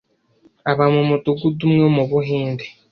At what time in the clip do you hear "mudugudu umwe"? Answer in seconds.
1.09-1.79